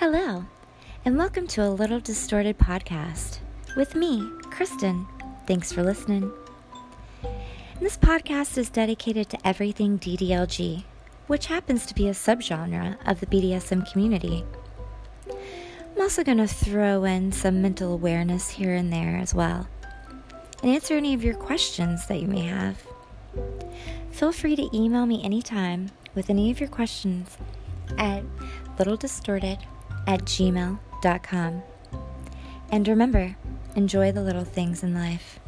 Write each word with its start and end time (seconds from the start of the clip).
Hello, 0.00 0.44
and 1.04 1.18
welcome 1.18 1.48
to 1.48 1.66
a 1.66 1.70
Little 1.70 1.98
Distorted 1.98 2.56
podcast 2.56 3.40
with 3.76 3.96
me, 3.96 4.30
Kristen. 4.42 5.04
Thanks 5.48 5.72
for 5.72 5.82
listening. 5.82 6.30
This 7.80 7.96
podcast 7.96 8.56
is 8.58 8.70
dedicated 8.70 9.28
to 9.30 9.44
everything 9.44 9.98
DDLG, 9.98 10.84
which 11.26 11.46
happens 11.46 11.84
to 11.86 11.96
be 11.96 12.06
a 12.06 12.12
subgenre 12.12 12.96
of 13.08 13.18
the 13.18 13.26
BDSM 13.26 13.90
community. 13.90 14.44
I'm 15.28 16.00
also 16.00 16.22
going 16.22 16.38
to 16.38 16.46
throw 16.46 17.02
in 17.02 17.32
some 17.32 17.60
mental 17.60 17.92
awareness 17.92 18.50
here 18.50 18.74
and 18.74 18.92
there 18.92 19.16
as 19.16 19.34
well, 19.34 19.66
and 20.62 20.70
answer 20.70 20.94
any 20.94 21.12
of 21.12 21.24
your 21.24 21.34
questions 21.34 22.06
that 22.06 22.20
you 22.20 22.28
may 22.28 22.42
have. 22.42 22.86
Feel 24.12 24.30
free 24.30 24.54
to 24.54 24.70
email 24.72 25.06
me 25.06 25.24
anytime 25.24 25.90
with 26.14 26.30
any 26.30 26.52
of 26.52 26.60
your 26.60 26.68
questions 26.68 27.36
at 27.98 28.22
littledistorted 28.78 29.58
at 30.08 30.24
gmail.com. 30.24 31.62
And 32.70 32.88
remember, 32.88 33.36
enjoy 33.76 34.10
the 34.10 34.22
little 34.22 34.44
things 34.44 34.82
in 34.82 34.94
life. 34.94 35.38